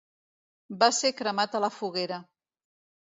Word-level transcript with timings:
Va 0.83 0.87
ser 1.01 1.11
cremat 1.21 1.53
a 1.59 1.61
la 1.67 1.73
foguera. 1.77 2.19